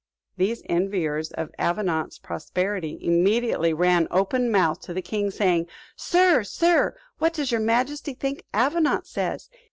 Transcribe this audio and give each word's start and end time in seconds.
These 0.35 0.63
enviers 0.65 1.29
of 1.33 1.51
Avenant's 1.59 2.17
prosperity 2.17 2.97
immediately 3.03 3.71
ran 3.71 4.07
open 4.09 4.49
mouthed 4.51 4.81
to 4.85 4.95
the 4.95 5.01
king, 5.03 5.29
saying, 5.29 5.67
"Sir 5.95 6.43
sir, 6.43 6.97
what 7.19 7.35
does 7.35 7.51
your 7.51 7.61
majesty 7.61 8.15
think 8.15 8.43
Avenant 8.51 9.05
says? 9.05 9.47